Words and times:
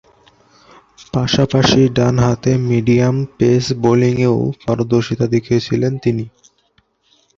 পাশাপাশি 1.13 1.81
ডানহাতে 1.97 2.51
medium 2.69 3.15
pace 3.37 3.63
বোলিংয়েও 3.83 4.37
পারদর্শিতা 4.63 5.25
দেখিয়েছেন 5.33 5.93
তিনি। 6.03 6.25